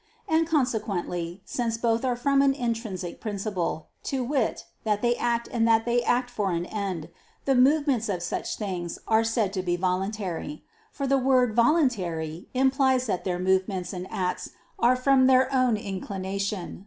[0.27, 5.67] And consequently, since both are from an intrinsic principle, to wit, that they act and
[5.67, 7.09] that they act for an end,
[7.45, 13.05] the movements of such things are said to be voluntary: for the word "voluntary" implies
[13.05, 16.79] that their movements and acts are from their own inclination.